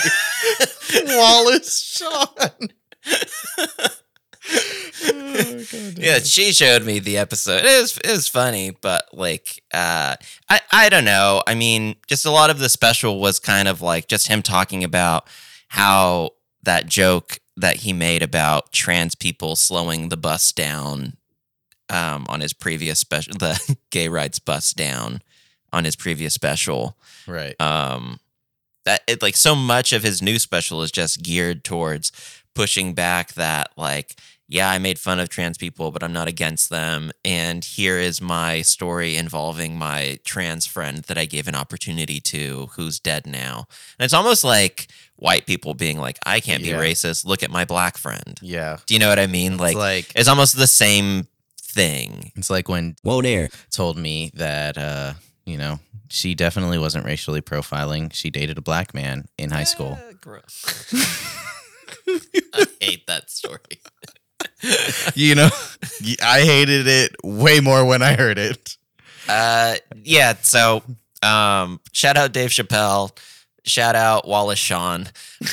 [1.06, 2.68] Wallace Shawn.
[5.96, 7.64] yeah, she showed me the episode.
[7.64, 10.16] It was it was funny, but like uh
[10.48, 11.42] I I don't know.
[11.46, 14.84] I mean, just a lot of the special was kind of like just him talking
[14.84, 15.26] about
[15.68, 16.30] how
[16.62, 21.16] that joke that he made about trans people slowing the bus down
[21.90, 25.22] um on his previous special the gay rights bus down
[25.72, 27.58] on his previous special Right.
[27.60, 28.18] um
[28.84, 32.12] that it like so much of his new special is just geared towards
[32.54, 34.14] pushing back that like
[34.48, 38.20] yeah i made fun of trans people but i'm not against them and here is
[38.20, 43.66] my story involving my trans friend that i gave an opportunity to who's dead now
[43.98, 46.76] and it's almost like white people being like i can't Yeah.
[46.78, 48.78] be racist look at my black friend Yeah.
[48.86, 51.26] do you know what i mean like It's like it's almost the same
[51.58, 53.48] thing it's like when Whoa there.
[53.70, 55.14] told me that uh,
[55.44, 58.12] you know, she definitely wasn't racially profiling.
[58.12, 59.98] She dated a black man in high school.
[60.08, 60.92] Eh, gross.
[62.54, 63.80] i hate that story
[65.14, 65.48] you know,
[66.22, 68.76] I hated it way more when I heard it.
[69.28, 70.34] Uh, yeah.
[70.40, 70.82] So,
[71.22, 73.16] um, shout out Dave Chappelle.
[73.64, 75.08] Shout out Wallace Shawn.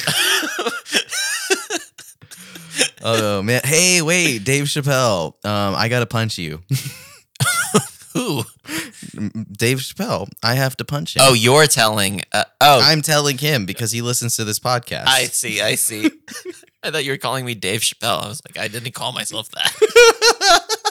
[3.03, 3.61] Oh man.
[3.63, 5.33] Hey, wait, Dave Chappelle.
[5.43, 6.61] Um, I gotta punch you.
[8.13, 8.43] Who?
[9.13, 10.29] Dave Chappelle.
[10.43, 11.23] I have to punch him.
[11.25, 12.21] Oh, you're telling.
[12.31, 15.05] Uh, oh, I'm telling him because he listens to this podcast.
[15.07, 15.61] I see.
[15.61, 16.09] I see.
[16.83, 18.23] I thought you were calling me Dave Chappelle.
[18.23, 20.67] I was like, I didn't call myself that.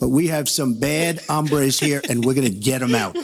[0.00, 3.16] But we have some bad hombres here, and we're going to get them out.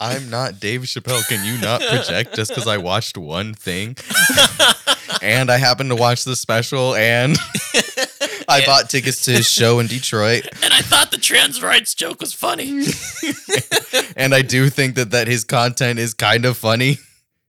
[0.00, 1.26] I'm not Dave Chappelle.
[1.28, 3.96] Can you not project just because I watched one thing?
[5.22, 7.36] and I happened to watch the special and
[8.48, 10.46] I bought tickets to his show in Detroit.
[10.62, 12.86] and I thought the trans rights joke was funny.
[14.16, 16.98] And I do think that, that his content is kind of funny.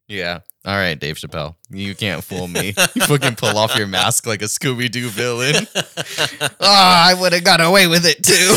[0.09, 0.39] Yeah.
[0.63, 1.55] All right, Dave Chappelle.
[1.69, 2.73] You can't fool me.
[2.95, 5.67] You fucking pull off your mask like a Scooby Doo villain.
[5.75, 8.55] Oh, I would have got away with it too.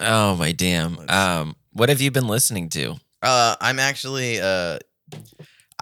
[0.00, 0.98] oh my damn.
[1.08, 2.96] Um, what have you been listening to?
[3.22, 4.80] Uh, I'm actually uh,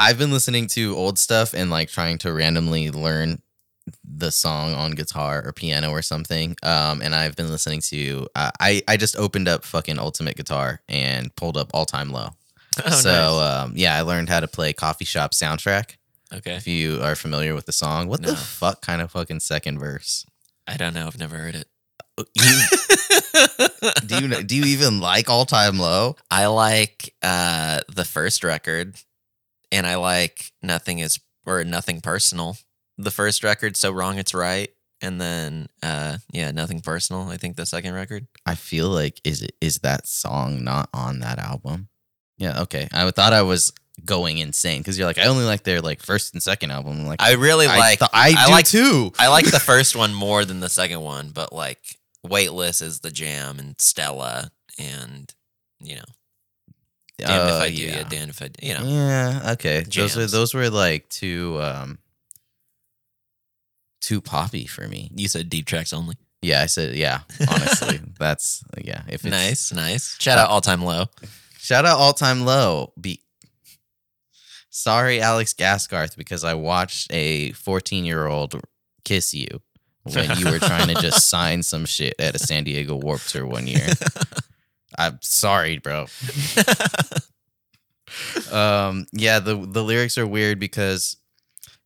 [0.00, 3.42] I've been listening to old stuff and like trying to randomly learn
[4.04, 6.56] the song on guitar or piano or something.
[6.62, 10.80] Um, and I've been listening to uh, I I just opened up fucking Ultimate Guitar
[10.88, 12.30] and pulled up All Time Low.
[12.86, 13.64] Oh, so nice.
[13.66, 15.96] um, yeah, I learned how to play Coffee Shop Soundtrack.
[16.32, 16.54] okay.
[16.54, 18.30] If you are familiar with the song, what No.
[18.30, 20.24] the fuck kind of fucking second verse?
[20.68, 21.06] I don't know.
[21.08, 21.66] I've never heard it.
[22.34, 22.60] You,
[24.06, 26.16] do you do you even like All Time Low?
[26.30, 28.94] I like uh the first record
[29.72, 32.56] and I like Nothing is or Nothing Personal.
[32.98, 34.70] The first record, So Wrong It's Right.
[35.02, 38.26] And then uh yeah, Nothing Personal, I think the second record.
[38.44, 41.88] I feel like is it is that song not on that album?
[42.36, 42.88] Yeah, okay.
[42.92, 43.72] I thought I was
[44.04, 47.00] going insane because you're like I only like their like first and second album.
[47.00, 49.12] I'm like I really like th- I, I do like- too.
[49.18, 51.78] I like the first one more than the second one, but like
[52.22, 55.32] Weightless is the jam and Stella and
[55.80, 56.04] you know,
[57.20, 57.96] damned if Uh, I do, yeah.
[57.96, 58.08] yeah.
[58.08, 58.84] damned if I you know.
[58.84, 59.82] Yeah, okay.
[59.82, 61.98] Those were those were like too um
[64.00, 65.10] too poppy for me.
[65.14, 66.16] You said deep tracks only.
[66.42, 67.20] Yeah, I said yeah.
[67.48, 69.02] Honestly, that's yeah.
[69.08, 70.16] If it's, Nice, nice.
[70.18, 71.06] Shout out all time low.
[71.58, 72.92] Shout out all time low.
[73.00, 73.20] Be
[74.70, 78.58] sorry, Alex Gaskarth, because I watched a 14 year old
[79.04, 79.46] kiss you
[80.04, 83.46] when you were trying to just sign some shit at a San Diego Warped Tour
[83.46, 83.86] one year.
[85.00, 86.02] I'm sorry, bro.
[88.52, 91.16] um, yeah, the the lyrics are weird because,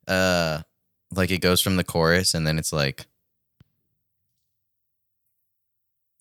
[0.09, 0.63] uh,
[1.15, 3.07] like it goes from the chorus and then it's like.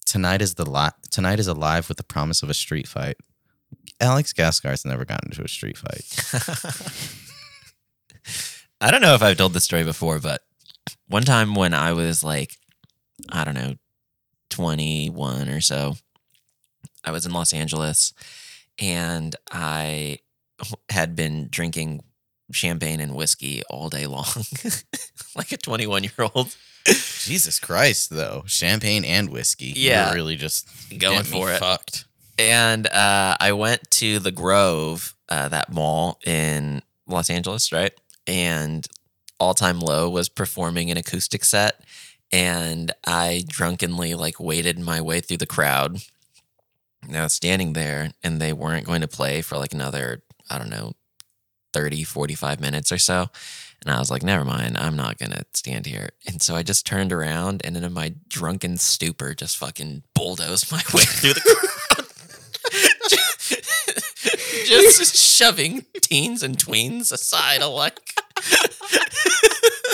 [0.05, 3.17] Tonight is the li- tonight is alive with the promise of a street fight.
[3.99, 6.05] Alex Gaskarth's never gotten into a street fight.
[8.79, 10.41] I don't know if I've told this story before, but
[11.07, 12.57] one time when I was like,
[13.31, 13.73] I don't know,
[14.51, 15.95] 21 or so,
[17.03, 18.13] I was in Los Angeles
[18.79, 20.19] and I
[20.89, 22.03] had been drinking
[22.51, 24.25] champagne and whiskey all day long,
[25.35, 26.55] like a 21 year old.
[26.85, 29.73] Jesus Christ, though, champagne and whiskey.
[29.75, 30.07] Yeah.
[30.07, 31.59] You're really just Going for it.
[31.59, 32.05] Fucked.
[32.37, 37.93] And uh, I went to the Grove, uh, that mall in Los Angeles, right?
[38.27, 38.85] And
[39.39, 41.81] All Time Low was performing an acoustic set,
[42.31, 45.99] and I drunkenly like waded my way through the crowd.
[47.09, 50.93] Was standing there, and they weren't going to play for like another, I don't know,
[51.73, 53.29] 30, 45 minutes or so.
[53.85, 56.11] And I was like, never mind, I'm not going to stand here.
[56.25, 60.77] And so I just turned around and in my drunken stupor, just fucking bulldozed my
[60.93, 62.07] way through the crowd.
[64.65, 67.99] just shoving teens and tweens aside alike.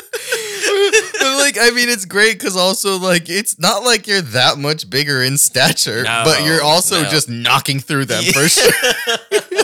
[1.20, 4.90] but like, I mean, it's great because also like it's not like you're that much
[4.90, 7.10] bigger in stature, No, but you're also no.
[7.10, 8.72] just knocking through them for sure.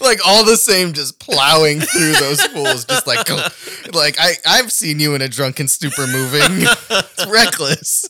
[0.00, 3.28] like all the same, just plowing through those fools, just like
[3.94, 6.40] like I I've seen you in a drunken stupor moving.
[6.90, 8.08] it's reckless.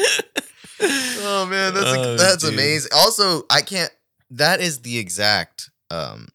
[0.00, 2.54] oh man, that's Oh, that's dude.
[2.54, 2.90] amazing.
[2.94, 3.90] Also, I can't.
[4.30, 6.28] That is the exact um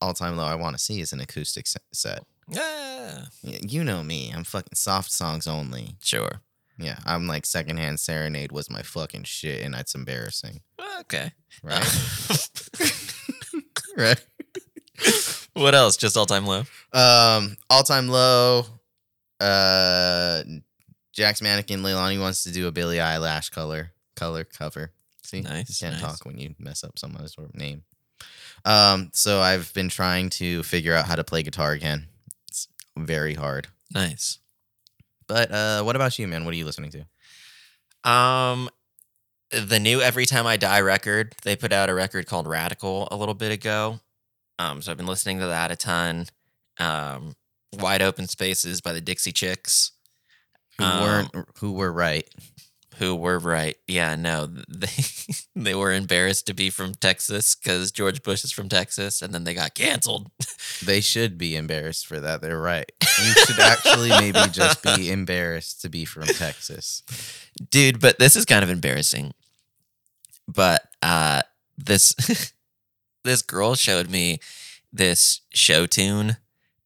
[0.00, 2.22] all time low I want to see is an acoustic set.
[2.50, 4.32] Yeah, you know me.
[4.34, 5.96] I'm fucking soft songs only.
[6.02, 6.40] sure.
[6.80, 10.60] Yeah, I'm like secondhand serenade was my fucking shit, and that's embarrassing,
[11.00, 11.32] Okay.
[11.62, 12.48] right?
[13.96, 14.24] right.
[15.54, 15.96] what else?
[15.96, 16.62] Just all time low.
[16.92, 18.64] Um, all time low.
[19.40, 20.42] Uh,
[21.12, 24.92] Jack's mannequin Leilani wants to do a Billie Eyelash color color cover.
[25.24, 26.18] See, Nice, you can't nice.
[26.18, 27.82] talk when you mess up someone's sort of name.
[28.64, 32.06] Um, so I've been trying to figure out how to play guitar again.
[33.06, 33.68] Very hard.
[33.94, 34.38] Nice.
[35.26, 36.44] But uh, what about you, man?
[36.44, 38.10] What are you listening to?
[38.10, 38.68] Um,
[39.50, 41.34] the new Every Time I Die record.
[41.42, 44.00] They put out a record called Radical a little bit ago.
[44.58, 46.26] Um, so I've been listening to that a ton.
[46.78, 47.34] Um,
[47.78, 49.92] Wide Open Spaces by the Dixie Chicks.
[50.78, 52.28] Who Um, weren't who were right?
[52.98, 53.76] Who were right.
[53.86, 54.88] Yeah, no, they
[55.54, 59.44] they were embarrassed to be from Texas because George Bush is from Texas, and then
[59.44, 60.30] they got canceled.
[60.84, 62.40] They should be embarrassed for that.
[62.40, 62.90] They're right.
[63.02, 67.02] You should actually maybe just be embarrassed to be from Texas.
[67.70, 69.32] dude but this is kind of embarrassing
[70.46, 71.42] but uh
[71.76, 72.14] this
[73.24, 74.38] this girl showed me
[74.92, 76.36] this show tune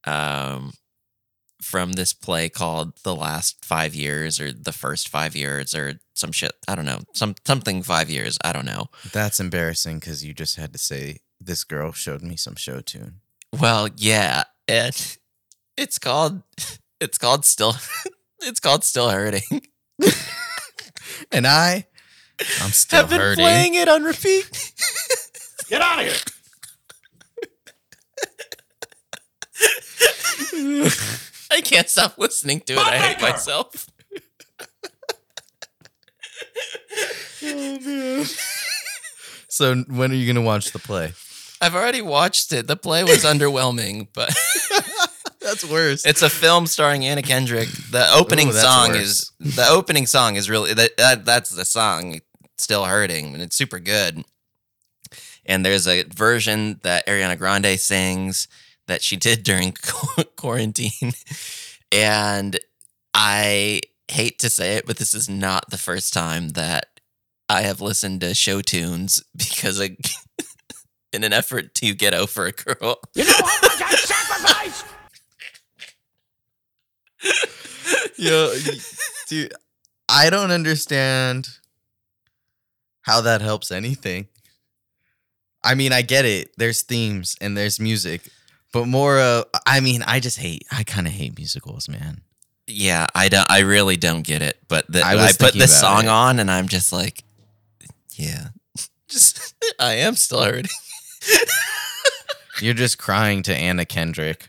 [0.05, 0.73] um
[1.61, 6.33] from this play called the last five years or the first five years or some
[6.33, 10.35] shit i don't know some something five years i don't know That's embarrassing because you
[10.35, 13.21] just had to say this girl showed me some show tune.
[13.59, 15.17] well yeah and
[15.77, 16.43] it's called
[17.01, 17.75] it's called still
[18.41, 19.63] it's called still hurting
[21.31, 21.87] And I,
[22.61, 23.43] I'm still have been hurting.
[23.45, 24.73] playing it on repeat
[25.69, 26.15] Get out of here.
[31.51, 32.79] I can't stop listening to it.
[32.79, 33.19] I hate
[37.43, 38.19] Buttmaker!
[38.19, 39.47] myself.
[39.49, 41.13] So when are you gonna watch the play?
[41.61, 42.67] I've already watched it.
[42.67, 44.35] The play was underwhelming, but
[45.41, 46.07] That's worse.
[46.07, 47.69] it's a film starring Anna Kendrick.
[47.69, 49.01] The opening Ooh, song worse.
[49.01, 52.21] is the opening song is really that, that that's the song.
[52.59, 54.25] Still hurting, and it's super good.
[55.45, 58.47] And there's a version that Ariana Grande sings
[58.87, 59.75] that she did during
[60.37, 61.13] quarantine,
[61.91, 62.59] and
[63.15, 66.87] I hate to say it, but this is not the first time that
[67.53, 69.97] I have listened to show tunes because I,
[71.13, 72.99] in an effort to get over a girl.
[73.15, 74.87] You know how much I sacrificed?
[78.17, 78.55] Yo,
[79.29, 79.53] dude,
[80.09, 81.49] I don't understand
[83.03, 84.29] how that helps anything.
[85.63, 86.53] I mean, I get it.
[86.57, 88.29] There's themes and there's music,
[88.73, 89.19] but more.
[89.19, 90.65] Uh, I mean, I just hate.
[90.73, 92.23] I kind of hate musicals, man.
[92.67, 93.49] Yeah, I don't.
[93.51, 94.59] I really don't get it.
[94.69, 96.09] But the, I I, put this song it.
[96.09, 97.23] on, and I'm just like,
[98.15, 98.49] yeah,
[99.09, 100.71] Just I am still hurting
[102.61, 104.49] You're just crying to Anna Kendrick.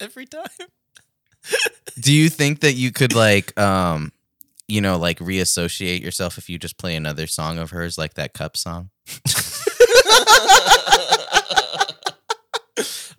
[0.00, 0.44] every time.
[2.00, 4.12] Do you think that you could like um
[4.68, 8.32] you know like reassociate yourself if you just play another song of hers like that
[8.34, 8.90] cup song?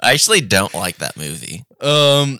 [0.02, 1.64] I actually don't like that movie.
[1.82, 2.40] Um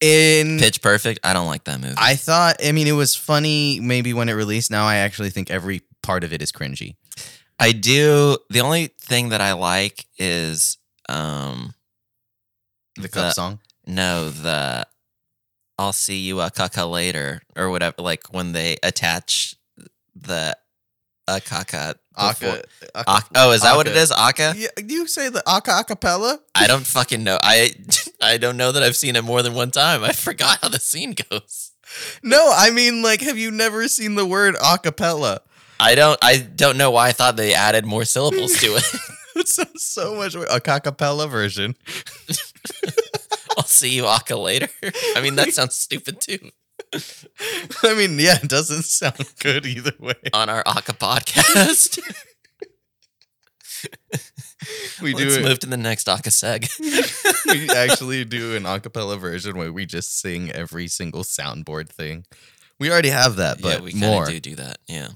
[0.00, 1.20] in Pitch Perfect.
[1.24, 1.94] I don't like that movie.
[1.96, 4.70] I thought I mean it was funny maybe when it released.
[4.70, 6.94] Now I actually think every part of it is cringy.
[7.58, 8.36] I do.
[8.50, 10.78] The only thing that I like is
[11.08, 11.74] um
[12.96, 13.60] The cup song.
[13.86, 14.86] no the
[15.78, 17.96] I'll see you a caca later or whatever.
[17.98, 19.56] Like when they attach
[20.14, 20.56] the
[21.26, 21.94] a caca.
[22.16, 22.62] before-
[22.94, 24.12] Ak- oh, is that what it is?
[24.12, 24.50] Aka.
[24.50, 24.54] is?
[24.56, 24.60] Aka?
[24.60, 26.38] Yeah, you say the aka acapella?
[26.54, 27.38] I don't fucking know.
[27.42, 27.70] I
[28.20, 30.04] I don't know that I've seen it more than one time.
[30.04, 31.72] I forgot how the scene goes.
[32.22, 35.38] No, I mean like have you never seen the word acapella?
[35.80, 36.18] I don't.
[36.22, 38.84] I don't know why I thought they added more syllables to it.
[39.36, 41.74] It sounds so much a acapella version.
[43.58, 44.68] I'll see you Aka later.
[45.16, 46.38] I mean, that sounds stupid too.
[47.82, 50.14] I mean, yeah, it doesn't sound good either way.
[50.32, 51.98] On our Aka podcast,
[55.02, 55.42] We do let's it.
[55.42, 56.70] move to the next Aka seg.
[57.48, 62.24] we actually do an acapella version where we just sing every single soundboard thing.
[62.78, 64.26] We already have that, but yeah, we more.
[64.26, 64.78] do do that.
[64.86, 65.08] Yeah,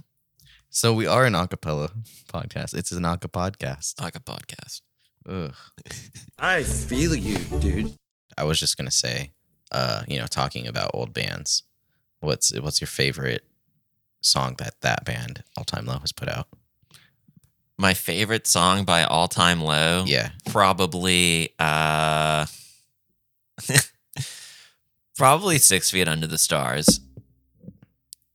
[0.70, 1.90] So we are an acapella
[2.32, 2.74] podcast.
[2.76, 3.94] It's an aca podcast.
[4.00, 4.82] Aka podcast.
[5.28, 5.54] Ugh.
[6.38, 7.94] I feel you, dude.
[8.36, 9.32] I was just gonna say,
[9.72, 11.62] uh, you know, talking about old bands.
[12.20, 13.44] What's what's your favorite
[14.20, 16.48] song that that band All Time Low has put out?
[17.78, 20.04] My favorite song by All Time Low.
[20.06, 22.44] Yeah, probably uh
[25.16, 27.00] probably six feet under the stars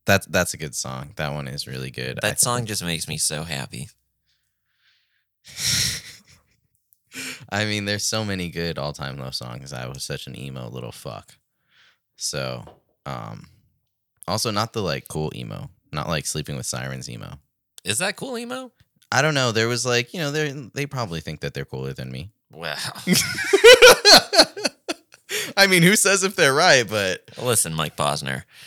[0.06, 1.12] that's that's a good song.
[1.16, 2.18] That one is really good.
[2.22, 3.88] I that song just makes me so happy
[7.50, 9.72] I mean, there's so many good all time low songs.
[9.72, 11.34] I was such an emo little fuck.
[12.16, 12.64] So,
[13.06, 13.46] um,
[14.26, 17.38] also not the like cool emo, not like sleeping with sirens emo.
[17.84, 18.72] is that cool emo
[19.12, 19.52] I don't know.
[19.52, 22.30] There was like, you know, they they probably think that they're cooler than me.
[22.50, 22.76] wow
[25.56, 26.88] I mean, who says if they're right?
[26.88, 28.42] But listen mike posner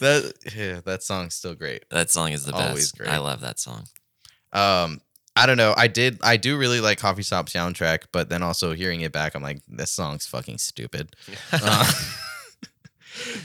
[0.00, 1.84] that yeah, that song's still great.
[1.90, 3.08] that song is the best Always great.
[3.10, 3.84] i love that song
[4.52, 5.00] Um,
[5.36, 5.72] I don't know.
[5.76, 6.18] I did.
[6.24, 9.60] I do really like Coffee Shop soundtrack, but then also hearing it back, I'm like,
[9.68, 11.14] this song's fucking stupid.
[11.52, 11.84] Uh,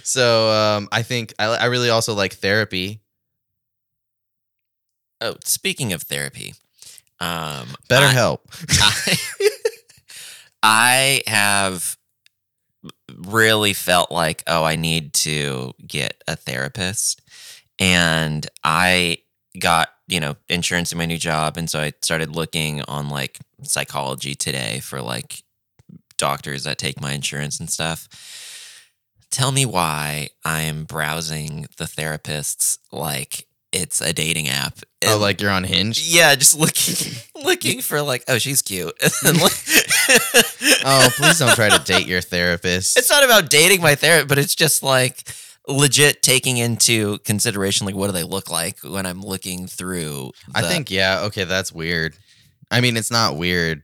[0.03, 3.01] so um, I think I, I really also like therapy.
[5.22, 6.53] oh speaking of therapy
[7.20, 8.47] um Better I- help.
[8.70, 9.18] I,
[10.68, 11.95] I have
[13.16, 17.22] really felt like, oh, I need to get a therapist.
[17.78, 19.20] And I
[19.59, 21.55] got, you know, insurance in my new job.
[21.57, 25.43] And so I started looking on like psychology today for like
[26.18, 28.09] doctors that take my insurance and stuff.
[29.30, 33.45] Tell me why I'm browsing the therapists like
[33.76, 34.80] it's a dating app.
[35.07, 36.07] oh, like you're on Hinge.
[36.07, 37.13] yeah, just looking
[37.43, 38.93] looking for like, oh, she's cute.
[39.26, 39.38] And
[40.86, 42.97] Oh, please don't try to date your therapist.
[42.97, 45.23] It's not about dating my therapist, but it's just like
[45.67, 50.32] legit taking into consideration like what do they look like when I'm looking through.
[50.53, 51.21] I think yeah.
[51.26, 52.15] Okay, that's weird.
[52.71, 53.84] I mean, it's not weird.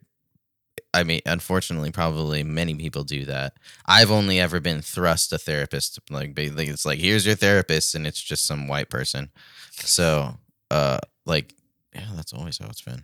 [0.94, 3.54] I mean, unfortunately, probably many people do that.
[3.86, 6.00] I've only ever been thrust a therapist.
[6.10, 9.32] Like, it's like here's your therapist, and it's just some white person.
[9.72, 10.38] So,
[10.70, 11.54] uh, like,
[11.96, 13.04] yeah, that's always how it's been.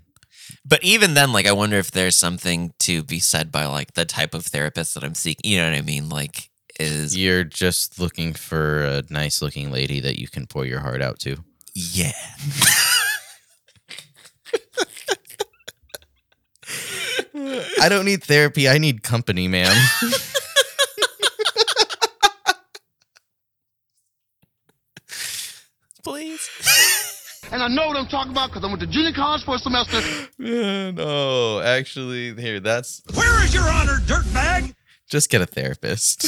[0.65, 4.05] But even then, like I wonder if there's something to be said by like the
[4.05, 5.49] type of therapist that I'm seeking.
[5.49, 6.09] You know what I mean?
[6.09, 10.79] Like is You're just looking for a nice looking lady that you can pour your
[10.79, 11.37] heart out to.
[11.73, 12.11] yeah.
[17.81, 18.67] I don't need therapy.
[18.67, 19.75] I need company, ma'am.
[26.03, 26.49] Please.
[27.51, 29.59] And I know what I'm talking about because I went to junior college for a
[29.59, 30.01] semester.
[30.37, 34.73] no, actually, here, that's Where is your honor, dirtbag?
[35.09, 36.25] just get a therapist.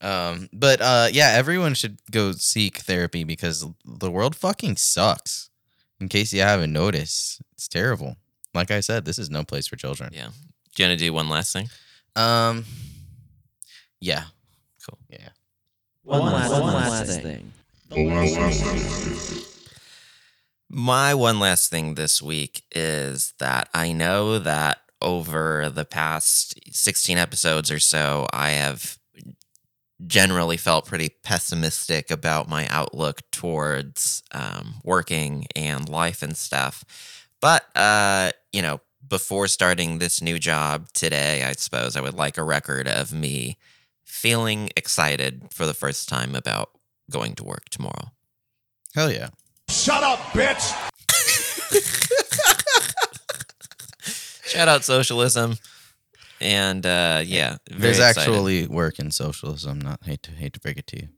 [0.00, 5.50] um, but uh, yeah, everyone should go seek therapy because the world fucking sucks.
[5.98, 8.16] In case you haven't noticed, it's terrible.
[8.56, 10.10] Like I said, this is no place for children.
[10.12, 10.28] Yeah.
[10.74, 11.68] Do you want to do one last thing?
[12.16, 12.64] Um,
[14.00, 14.24] yeah,
[14.88, 14.98] Cool.
[15.08, 15.28] yeah.
[16.02, 17.52] One, last, one last thing.
[20.68, 27.18] My one last thing this week is that I know that over the past 16
[27.18, 28.98] episodes or so, I have
[30.06, 36.84] generally felt pretty pessimistic about my outlook towards um, working and life and stuff.
[37.46, 42.38] But, uh, you know, before starting this new job today, I suppose I would like
[42.38, 43.56] a record of me
[44.04, 46.70] feeling excited for the first time about
[47.08, 48.10] going to work tomorrow.
[48.96, 49.28] Hell yeah.
[49.68, 50.74] Shut up, bitch!
[54.48, 55.54] Shout out socialism.
[56.40, 58.22] And uh, yeah, very There's excited.
[58.22, 59.80] actually work in socialism.
[59.80, 61.10] Not hate to hate to break it to you.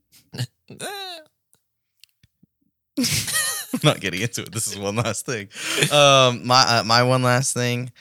[3.73, 4.51] I'm not getting into it.
[4.51, 5.49] This is one last thing.
[5.91, 7.91] Um, my uh, my one last thing.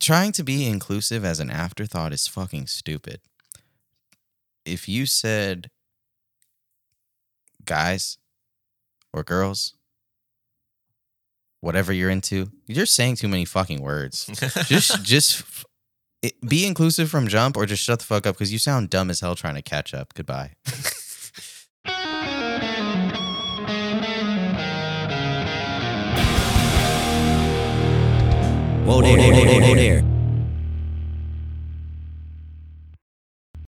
[0.00, 3.20] Trying to be inclusive as an afterthought is fucking stupid.
[4.64, 5.70] If you said
[7.66, 8.16] guys
[9.12, 9.74] or girls,
[11.60, 14.26] whatever you're into, you're saying too many fucking words.
[14.66, 15.44] just just
[16.22, 19.10] it, be inclusive from jump or just shut the fuck up because you sound dumb
[19.10, 20.14] as hell trying to catch up.
[20.14, 20.52] Goodbye.
[28.90, 30.09] Whoa there, whoa there, whoa there.